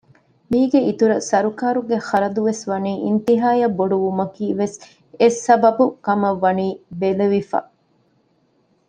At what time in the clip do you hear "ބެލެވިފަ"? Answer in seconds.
6.99-7.59